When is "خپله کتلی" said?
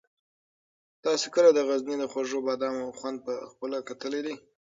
3.51-4.21